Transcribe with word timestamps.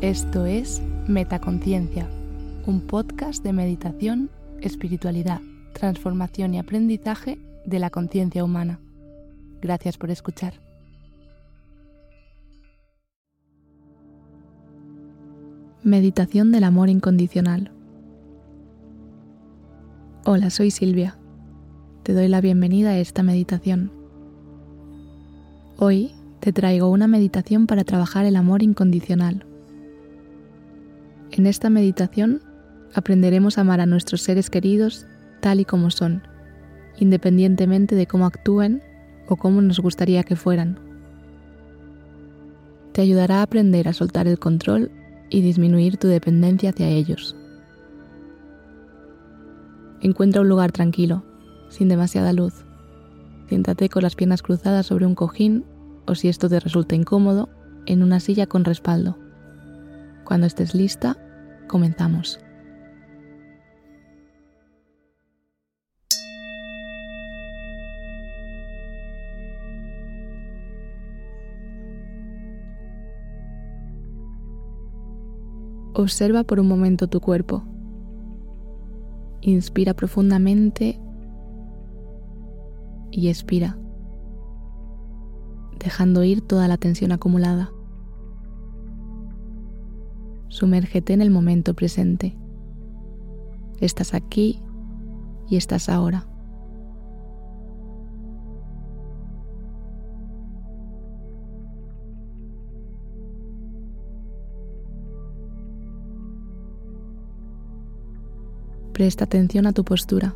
Esto 0.00 0.46
es 0.46 0.80
Metaconciencia, 1.08 2.08
un 2.66 2.82
podcast 2.82 3.42
de 3.42 3.52
meditación, 3.52 4.30
espiritualidad, 4.60 5.40
transformación 5.72 6.54
y 6.54 6.60
aprendizaje 6.60 7.36
de 7.66 7.80
la 7.80 7.90
conciencia 7.90 8.44
humana. 8.44 8.78
Gracias 9.60 9.98
por 9.98 10.12
escuchar. 10.12 10.54
Meditación 15.82 16.52
del 16.52 16.62
amor 16.62 16.90
incondicional. 16.90 17.72
Hola, 20.24 20.50
soy 20.50 20.70
Silvia. 20.70 21.18
Te 22.04 22.12
doy 22.12 22.28
la 22.28 22.40
bienvenida 22.40 22.90
a 22.90 22.98
esta 22.98 23.24
meditación. 23.24 23.90
Hoy 25.76 26.12
te 26.38 26.52
traigo 26.52 26.88
una 26.88 27.08
meditación 27.08 27.66
para 27.66 27.82
trabajar 27.82 28.26
el 28.26 28.36
amor 28.36 28.62
incondicional. 28.62 29.47
En 31.30 31.46
esta 31.46 31.70
meditación 31.70 32.42
aprenderemos 32.94 33.58
a 33.58 33.60
amar 33.60 33.80
a 33.80 33.86
nuestros 33.86 34.22
seres 34.22 34.50
queridos 34.50 35.06
tal 35.40 35.60
y 35.60 35.64
como 35.64 35.90
son, 35.90 36.22
independientemente 36.98 37.94
de 37.94 38.06
cómo 38.06 38.26
actúen 38.26 38.82
o 39.28 39.36
cómo 39.36 39.60
nos 39.60 39.78
gustaría 39.78 40.22
que 40.22 40.36
fueran. 40.36 40.80
Te 42.92 43.02
ayudará 43.02 43.36
a 43.36 43.42
aprender 43.42 43.88
a 43.88 43.92
soltar 43.92 44.26
el 44.26 44.38
control 44.38 44.90
y 45.30 45.42
disminuir 45.42 45.98
tu 45.98 46.08
dependencia 46.08 46.70
hacia 46.70 46.88
ellos. 46.88 47.36
Encuentra 50.00 50.40
un 50.40 50.48
lugar 50.48 50.72
tranquilo, 50.72 51.24
sin 51.68 51.88
demasiada 51.88 52.32
luz. 52.32 52.64
Siéntate 53.48 53.88
con 53.88 54.02
las 54.02 54.16
piernas 54.16 54.42
cruzadas 54.42 54.86
sobre 54.86 55.06
un 55.06 55.14
cojín 55.14 55.64
o 56.06 56.14
si 56.14 56.28
esto 56.28 56.48
te 56.48 56.58
resulta 56.58 56.94
incómodo, 56.94 57.50
en 57.86 58.02
una 58.02 58.20
silla 58.20 58.46
con 58.46 58.64
respaldo. 58.64 59.16
Cuando 60.28 60.46
estés 60.46 60.74
lista, 60.74 61.16
comenzamos. 61.68 62.38
Observa 75.94 76.44
por 76.44 76.60
un 76.60 76.68
momento 76.68 77.08
tu 77.08 77.22
cuerpo. 77.22 77.62
Inspira 79.40 79.94
profundamente 79.94 81.00
y 83.10 83.28
expira 83.28 83.78
dejando 85.78 86.22
ir 86.22 86.42
toda 86.42 86.68
la 86.68 86.76
tensión 86.76 87.12
acumulada. 87.12 87.72
Sumérgete 90.48 91.12
en 91.12 91.20
el 91.20 91.30
momento 91.30 91.74
presente. 91.74 92.36
Estás 93.80 94.14
aquí 94.14 94.60
y 95.48 95.56
estás 95.56 95.88
ahora. 95.88 96.26
Presta 108.92 109.24
atención 109.24 109.66
a 109.66 109.72
tu 109.72 109.84
postura. 109.84 110.34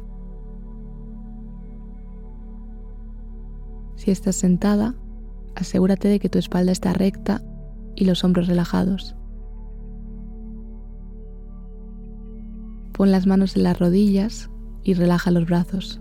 Si 3.97 4.13
estás 4.13 4.37
sentada, 4.37 4.95
asegúrate 5.57 6.07
de 6.07 6.21
que 6.21 6.29
tu 6.29 6.39
espalda 6.39 6.71
está 6.71 6.93
recta 6.93 7.43
y 7.97 8.05
los 8.05 8.23
hombros 8.23 8.47
relajados. 8.47 9.17
Pon 13.03 13.11
las 13.11 13.27
manos 13.27 13.57
en 13.57 13.65
las 13.65 13.81
rodillas 13.81 14.49
y 14.85 14.95
relaja 14.95 15.33
los 15.33 15.47
brazos. 15.47 16.01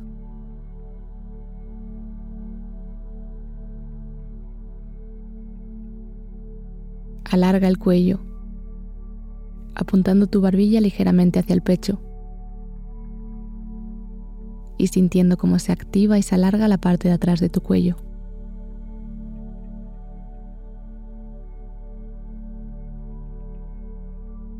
Alarga 7.23 7.67
el 7.67 7.79
cuello, 7.79 8.19
apuntando 9.73 10.27
tu 10.27 10.41
barbilla 10.41 10.79
ligeramente 10.79 11.39
hacia 11.39 11.55
el 11.55 11.63
pecho 11.63 11.99
y 14.77 14.85
sintiendo 14.85 15.37
cómo 15.37 15.57
se 15.57 15.71
activa 15.71 16.19
y 16.19 16.21
se 16.21 16.35
alarga 16.35 16.67
la 16.67 16.77
parte 16.77 17.07
de 17.07 17.15
atrás 17.15 17.39
de 17.39 17.49
tu 17.49 17.61
cuello. 17.61 17.95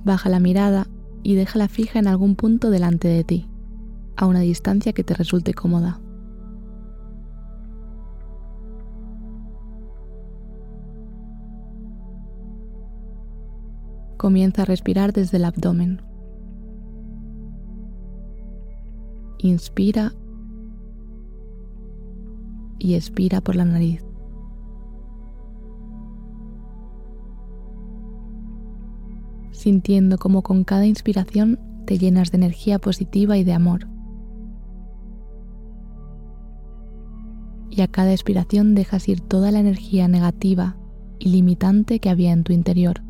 Baja 0.04 0.28
la 0.30 0.40
mirada 0.40 0.88
y 1.24 1.36
déjala 1.36 1.68
fija 1.68 2.00
en 2.00 2.08
algún 2.08 2.36
punto 2.36 2.70
delante 2.70 3.08
de 3.08 3.24
ti, 3.24 3.50
a 4.16 4.26
una 4.26 4.40
distancia 4.40 4.94
que 4.94 5.04
te 5.04 5.14
resulte 5.14 5.54
cómoda. 5.54 6.00
Comienza 14.18 14.62
a 14.62 14.66
respirar 14.66 15.14
desde 15.14 15.38
el 15.38 15.46
abdomen. 15.46 16.02
Inspira 19.40 20.14
y 22.78 22.94
expira 22.94 23.42
por 23.42 23.56
la 23.56 23.66
nariz. 23.66 24.11
Sintiendo 29.62 30.18
como 30.18 30.42
con 30.42 30.64
cada 30.64 30.88
inspiración 30.88 31.60
te 31.86 32.00
llenas 32.00 32.32
de 32.32 32.38
energía 32.38 32.80
positiva 32.80 33.38
y 33.38 33.44
de 33.44 33.54
amor. 33.54 33.88
Y 37.70 37.82
a 37.82 37.88
cada 37.88 38.12
expiración 38.12 38.74
dejas 38.74 39.08
ir 39.08 39.22
toda 39.22 39.52
la 39.52 39.60
energía 39.60 40.08
negativa 40.08 40.78
y 41.20 41.30
limitante 41.30 42.00
que 42.00 42.10
había 42.10 42.32
en 42.32 42.44
tu 42.44 42.54
interior. 42.54 43.04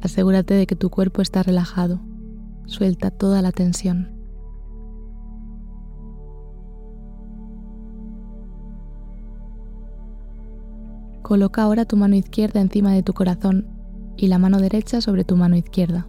Asegúrate 0.00 0.54
de 0.54 0.66
que 0.68 0.76
tu 0.76 0.90
cuerpo 0.90 1.22
está 1.22 1.42
relajado. 1.42 2.00
Suelta 2.66 3.10
toda 3.10 3.42
la 3.42 3.50
tensión. 3.50 4.21
Coloca 11.22 11.62
ahora 11.62 11.84
tu 11.84 11.96
mano 11.96 12.16
izquierda 12.16 12.60
encima 12.60 12.92
de 12.92 13.02
tu 13.02 13.12
corazón 13.12 13.66
y 14.16 14.26
la 14.26 14.38
mano 14.38 14.58
derecha 14.58 15.00
sobre 15.00 15.24
tu 15.24 15.36
mano 15.36 15.56
izquierda. 15.56 16.06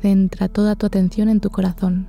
Centra 0.00 0.48
toda 0.48 0.76
tu 0.76 0.86
atención 0.86 1.28
en 1.28 1.40
tu 1.40 1.50
corazón. 1.50 2.06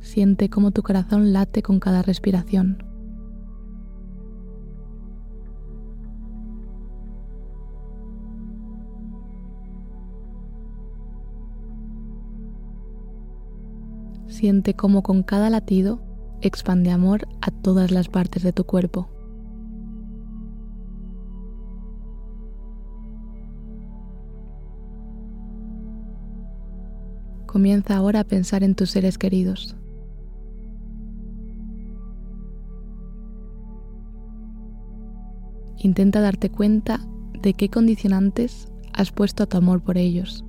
Siente 0.00 0.50
cómo 0.50 0.72
tu 0.72 0.82
corazón 0.82 1.32
late 1.32 1.62
con 1.62 1.80
cada 1.80 2.02
respiración. 2.02 2.91
Siente 14.42 14.74
cómo 14.74 15.04
con 15.04 15.22
cada 15.22 15.50
latido 15.50 16.02
expande 16.40 16.90
amor 16.90 17.28
a 17.42 17.52
todas 17.52 17.92
las 17.92 18.08
partes 18.08 18.42
de 18.42 18.52
tu 18.52 18.64
cuerpo. 18.64 19.08
Comienza 27.46 27.94
ahora 27.94 28.18
a 28.18 28.24
pensar 28.24 28.64
en 28.64 28.74
tus 28.74 28.90
seres 28.90 29.16
queridos. 29.16 29.76
Intenta 35.78 36.20
darte 36.20 36.50
cuenta 36.50 36.98
de 37.40 37.54
qué 37.54 37.68
condicionantes 37.68 38.72
has 38.92 39.12
puesto 39.12 39.44
a 39.44 39.46
tu 39.46 39.56
amor 39.56 39.84
por 39.84 39.98
ellos. 39.98 40.44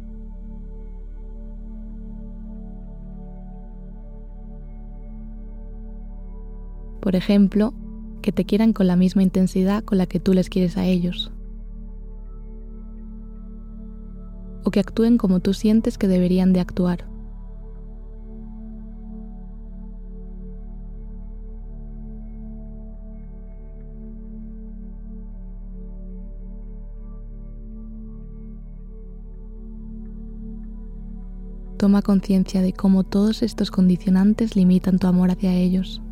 Por 7.04 7.18
ejemplo, 7.18 7.74
que 8.22 8.32
te 8.32 8.46
quieran 8.46 8.72
con 8.72 8.88
la 8.88 8.96
misma 8.96 9.24
intensidad 9.24 9.84
con 9.84 9.98
la 9.98 10.06
que 10.06 10.22
tú 10.22 10.34
les 10.34 10.48
quieres 10.48 10.78
a 10.78 10.86
ellos. 10.86 11.34
O 14.64 14.72
que 14.72 14.80
actúen 14.80 15.18
como 15.18 15.42
tú 15.42 15.54
sientes 15.54 15.98
que 15.98 16.08
deberían 16.08 16.54
de 16.54 16.62
actuar. 16.62 17.06
Toma 31.76 32.02
conciencia 32.02 32.62
de 32.62 32.72
cómo 32.72 33.04
todos 33.04 33.44
estos 33.44 33.72
condicionantes 33.72 34.56
limitan 34.56 35.00
tu 35.00 35.08
amor 35.08 35.32
hacia 35.32 35.54
ellos. 35.54 36.03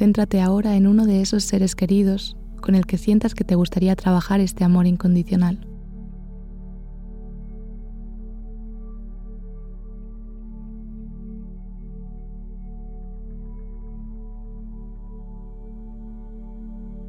Céntrate 0.00 0.40
ahora 0.40 0.76
en 0.76 0.86
uno 0.86 1.04
de 1.04 1.20
esos 1.20 1.44
seres 1.44 1.76
queridos 1.76 2.34
con 2.62 2.74
el 2.74 2.86
que 2.86 2.96
sientas 2.96 3.34
que 3.34 3.44
te 3.44 3.54
gustaría 3.54 3.94
trabajar 3.96 4.40
este 4.40 4.64
amor 4.64 4.86
incondicional. 4.86 5.68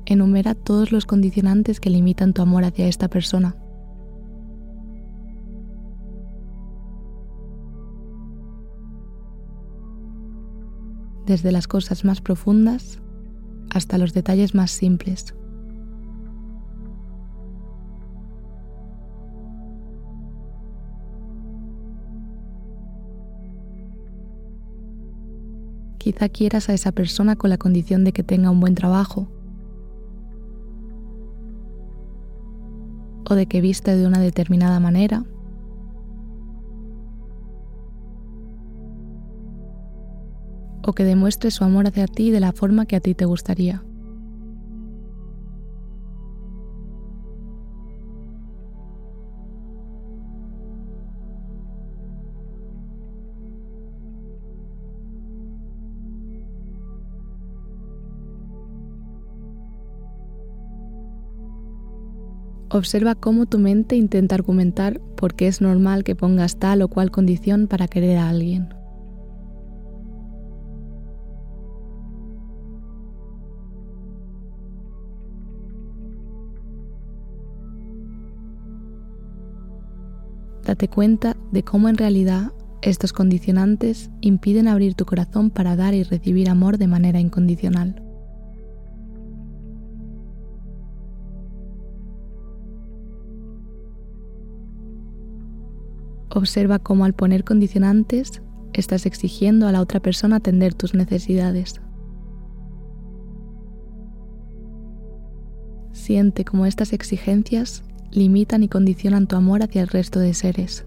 Enumera 0.05 0.53
todos 0.53 0.91
los 0.91 1.05
condicionantes 1.05 1.79
que 1.79 1.89
limitan 1.89 2.33
tu 2.33 2.41
amor 2.41 2.65
hacia 2.65 2.87
esta 2.87 3.07
persona. 3.07 3.55
Desde 11.31 11.53
las 11.53 11.65
cosas 11.65 12.03
más 12.03 12.19
profundas 12.19 12.99
hasta 13.69 13.97
los 13.97 14.13
detalles 14.13 14.53
más 14.53 14.69
simples. 14.69 15.33
Quizá 25.99 26.27
quieras 26.27 26.67
a 26.67 26.73
esa 26.73 26.91
persona 26.91 27.37
con 27.37 27.49
la 27.49 27.57
condición 27.57 28.03
de 28.03 28.11
que 28.11 28.23
tenga 28.23 28.51
un 28.51 28.59
buen 28.59 28.75
trabajo 28.75 29.31
o 33.29 33.35
de 33.35 33.45
que 33.45 33.61
viste 33.61 33.95
de 33.95 34.05
una 34.05 34.19
determinada 34.19 34.81
manera. 34.81 35.23
O 40.83 40.93
que 40.93 41.03
demuestre 41.03 41.51
su 41.51 41.63
amor 41.63 41.87
hacia 41.87 42.07
ti 42.07 42.31
de 42.31 42.39
la 42.39 42.51
forma 42.51 42.85
que 42.85 42.95
a 42.95 42.99
ti 42.99 43.13
te 43.13 43.25
gustaría. 43.25 43.83
Observa 62.73 63.15
cómo 63.15 63.47
tu 63.47 63.59
mente 63.59 63.97
intenta 63.97 64.33
argumentar 64.33 65.01
por 65.17 65.35
qué 65.35 65.47
es 65.47 65.59
normal 65.59 66.05
que 66.05 66.15
pongas 66.15 66.57
tal 66.57 66.81
o 66.81 66.87
cual 66.87 67.11
condición 67.11 67.67
para 67.67 67.89
querer 67.89 68.17
a 68.17 68.29
alguien. 68.29 68.80
Date 80.65 80.87
cuenta 80.87 81.35
de 81.51 81.63
cómo 81.63 81.89
en 81.89 81.97
realidad 81.97 82.51
estos 82.81 83.13
condicionantes 83.13 84.09
impiden 84.21 84.67
abrir 84.67 84.95
tu 84.95 85.05
corazón 85.05 85.49
para 85.49 85.75
dar 85.75 85.93
y 85.93 86.03
recibir 86.03 86.49
amor 86.49 86.77
de 86.77 86.87
manera 86.87 87.19
incondicional. 87.19 88.01
Observa 96.33 96.79
cómo 96.79 97.05
al 97.05 97.13
poner 97.13 97.43
condicionantes 97.43 98.41
estás 98.73 99.05
exigiendo 99.05 99.67
a 99.67 99.71
la 99.71 99.81
otra 99.81 99.99
persona 99.99 100.37
atender 100.37 100.73
tus 100.73 100.93
necesidades. 100.93 101.81
Siente 105.91 106.45
cómo 106.45 106.65
estas 106.65 106.93
exigencias 106.93 107.83
limitan 108.11 108.63
y 108.63 108.67
condicionan 108.67 109.27
tu 109.27 109.35
amor 109.35 109.63
hacia 109.63 109.81
el 109.81 109.87
resto 109.87 110.19
de 110.19 110.33
seres. 110.33 110.85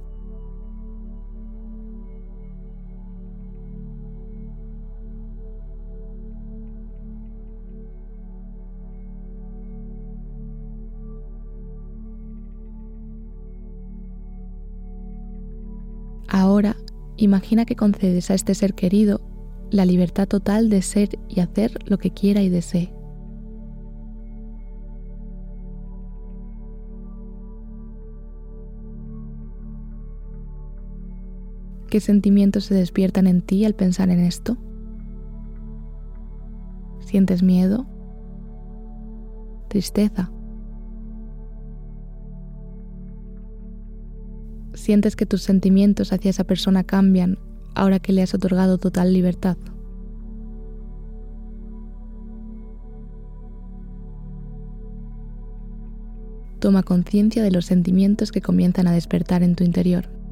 Ahora, 16.29 16.77
imagina 17.17 17.65
que 17.65 17.77
concedes 17.77 18.31
a 18.31 18.35
este 18.35 18.55
ser 18.55 18.75
querido 18.75 19.21
la 19.71 19.85
libertad 19.85 20.27
total 20.27 20.69
de 20.69 20.83
ser 20.83 21.11
y 21.29 21.41
hacer 21.41 21.79
lo 21.87 21.99
que 21.99 22.11
quiera 22.11 22.43
y 22.43 22.49
desee. 22.49 22.93
¿Qué 31.95 32.01
sentimientos 32.01 32.65
se 32.65 32.75
despiertan 32.75 33.29
en 33.29 33.41
ti 33.41 33.65
al 33.65 33.75
pensar 33.77 34.11
en 34.11 34.19
esto? 34.19 34.57
¿Sientes 36.99 37.45
miedo? 37.45 37.87
¿Tristeza? 39.69 40.33
sientes 44.75 45.15
que 45.15 45.25
tus 45.25 45.43
sentimientos 45.43 46.13
hacia 46.13 46.31
esa 46.31 46.43
persona 46.43 46.83
cambian 46.83 47.39
ahora 47.77 48.01
que 48.01 48.13
le 48.13 48.23
has 48.23 48.35
otorgado 48.35 48.77
total 48.79 49.13
libertad. 49.13 49.57
Toma 56.59 56.83
conciencia 56.83 57.45
de 57.45 57.53
los 57.53 57.67
sentimientos 57.67 58.33
que 58.33 58.41
comienzan 58.41 58.89
a 58.89 58.93
despertar 58.93 59.45
en 59.45 59.55
tu 59.55 59.63
interior. 59.63 60.24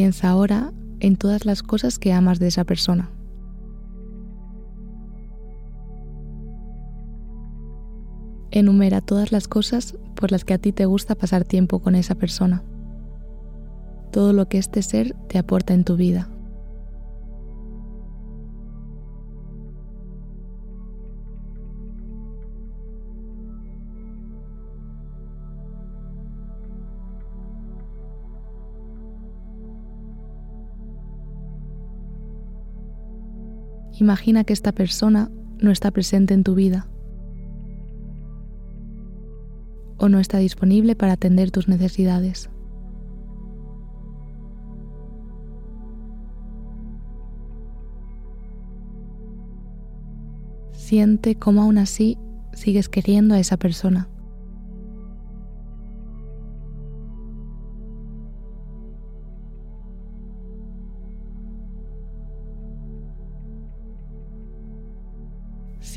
Piensa 0.00 0.30
ahora 0.30 0.72
en 1.00 1.16
todas 1.16 1.44
las 1.44 1.62
cosas 1.62 1.98
que 1.98 2.14
amas 2.14 2.38
de 2.38 2.46
esa 2.46 2.64
persona. 2.64 3.10
Enumera 8.50 9.02
todas 9.02 9.30
las 9.30 9.46
cosas 9.46 9.98
por 10.16 10.32
las 10.32 10.46
que 10.46 10.54
a 10.54 10.58
ti 10.58 10.72
te 10.72 10.86
gusta 10.86 11.16
pasar 11.16 11.44
tiempo 11.44 11.80
con 11.80 11.94
esa 11.94 12.14
persona. 12.14 12.64
Todo 14.10 14.32
lo 14.32 14.48
que 14.48 14.56
este 14.56 14.80
ser 14.80 15.14
te 15.28 15.36
aporta 15.36 15.74
en 15.74 15.84
tu 15.84 15.96
vida. 15.96 16.30
Imagina 34.00 34.44
que 34.44 34.54
esta 34.54 34.72
persona 34.72 35.30
no 35.58 35.70
está 35.70 35.90
presente 35.90 36.32
en 36.32 36.42
tu 36.42 36.54
vida 36.54 36.88
o 39.98 40.08
no 40.08 40.18
está 40.18 40.38
disponible 40.38 40.96
para 40.96 41.12
atender 41.12 41.50
tus 41.50 41.68
necesidades. 41.68 42.48
Siente 50.72 51.34
cómo 51.34 51.60
aún 51.60 51.76
así 51.76 52.16
sigues 52.54 52.88
queriendo 52.88 53.34
a 53.34 53.38
esa 53.38 53.58
persona. 53.58 54.09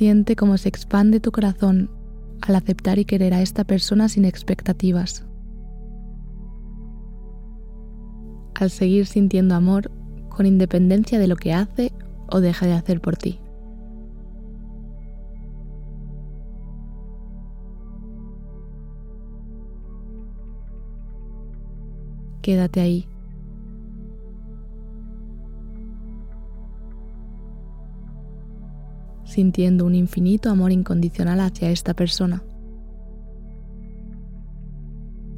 siente 0.03 0.36
cómo 0.36 0.57
se 0.57 0.67
expande 0.67 1.22
tu 1.22 1.31
corazón 1.31 1.89
al 2.41 2.57
aceptar 2.57 3.00
y 3.00 3.05
querer 3.05 3.33
a 3.33 3.41
esta 3.41 3.63
persona 3.63 4.10
sin 4.10 4.25
expectativas. 4.25 5.25
Al 8.53 8.69
seguir 8.69 9.05
sintiendo 9.05 9.55
amor 9.55 9.91
con 10.27 10.45
independencia 10.45 11.19
de 11.19 11.27
lo 11.27 11.38
que 11.38 11.53
hace 11.53 11.93
o 12.29 12.41
deja 12.41 12.65
de 12.65 12.74
hacer 12.74 13.00
por 13.00 13.15
ti. 13.15 13.39
Quédate 22.41 22.81
ahí 22.81 23.07
sintiendo 29.34 29.88
un 29.88 29.96
infinito 29.96 30.52
amor 30.52 30.72
incondicional 30.72 31.40
hacia 31.40 31.72
esta 31.72 31.96
persona, 31.96 32.44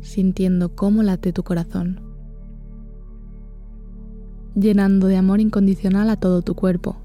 sintiendo 0.01 0.75
cómo 0.75 1.01
late 1.01 1.31
tu 1.31 1.43
corazón, 1.43 2.01
llenando 4.53 5.07
de 5.07 5.15
amor 5.15 5.39
incondicional 5.39 6.09
a 6.09 6.17
todo 6.17 6.41
tu 6.41 6.55
cuerpo. 6.55 6.97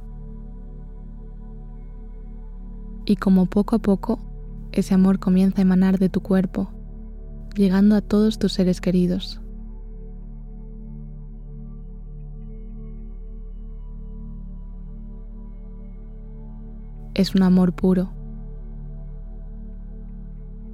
Y 3.06 3.14
como 3.14 3.46
poco 3.46 3.76
a 3.76 3.78
poco 3.78 4.18
ese 4.72 4.92
amor 4.92 5.20
comienza 5.20 5.60
a 5.60 5.62
emanar 5.62 6.00
de 6.00 6.08
tu 6.08 6.22
cuerpo, 6.22 6.72
llegando 7.54 7.94
a 7.94 8.00
todos 8.00 8.40
tus 8.40 8.52
seres 8.52 8.80
queridos. 8.80 9.40
Es 17.20 17.34
un 17.34 17.42
amor 17.42 17.74
puro, 17.74 18.10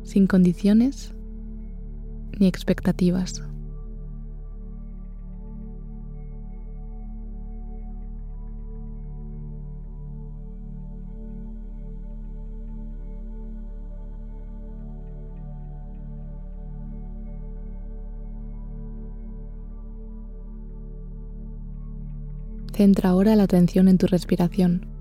sin 0.04 0.28
condiciones 0.28 1.12
ni 2.38 2.46
expectativas. 2.46 3.42
Centra 22.72 23.08
ahora 23.08 23.34
la 23.34 23.44
atención 23.44 23.88
en 23.88 23.98
tu 23.98 24.06
respiración. 24.06 24.95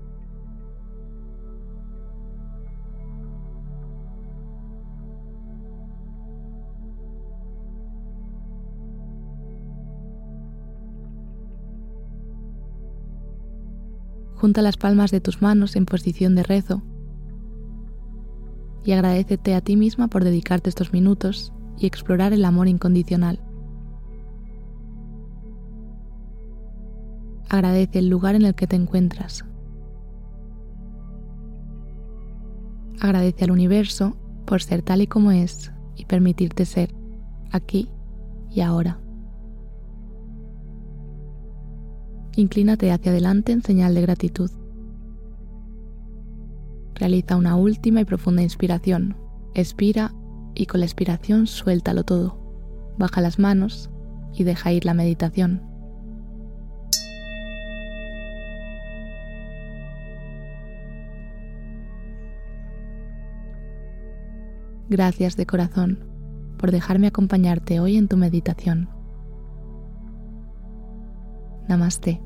Junta 14.46 14.62
las 14.62 14.76
palmas 14.76 15.10
de 15.10 15.20
tus 15.20 15.42
manos 15.42 15.74
en 15.74 15.86
posición 15.86 16.36
de 16.36 16.44
rezo 16.44 16.80
y 18.84 18.92
agradecete 18.92 19.56
a 19.56 19.60
ti 19.60 19.74
misma 19.74 20.06
por 20.06 20.22
dedicarte 20.22 20.68
estos 20.68 20.92
minutos 20.92 21.52
y 21.76 21.86
explorar 21.86 22.32
el 22.32 22.44
amor 22.44 22.68
incondicional. 22.68 23.40
Agradece 27.48 27.98
el 27.98 28.08
lugar 28.08 28.36
en 28.36 28.44
el 28.44 28.54
que 28.54 28.68
te 28.68 28.76
encuentras. 28.76 29.44
Agradece 33.00 33.42
al 33.42 33.50
universo 33.50 34.16
por 34.44 34.62
ser 34.62 34.82
tal 34.82 35.02
y 35.02 35.08
como 35.08 35.32
es 35.32 35.72
y 35.96 36.04
permitirte 36.04 36.66
ser 36.66 36.94
aquí 37.50 37.90
y 38.52 38.60
ahora. 38.60 39.00
Inclínate 42.36 42.92
hacia 42.92 43.12
adelante 43.12 43.52
en 43.52 43.62
señal 43.62 43.94
de 43.94 44.02
gratitud. 44.02 44.50
Realiza 46.94 47.36
una 47.36 47.56
última 47.56 48.02
y 48.02 48.04
profunda 48.04 48.42
inspiración. 48.42 49.16
Expira 49.54 50.12
y 50.54 50.66
con 50.66 50.80
la 50.80 50.86
expiración 50.86 51.46
suéltalo 51.46 52.04
todo. 52.04 52.94
Baja 52.98 53.22
las 53.22 53.38
manos 53.38 53.90
y 54.34 54.44
deja 54.44 54.72
ir 54.72 54.84
la 54.84 54.94
meditación. 54.94 55.62
Gracias 64.88 65.36
de 65.36 65.46
corazón 65.46 66.04
por 66.58 66.70
dejarme 66.70 67.06
acompañarte 67.06 67.80
hoy 67.80 67.96
en 67.96 68.08
tu 68.08 68.16
meditación. 68.16 68.88
Namaste. 71.68 72.25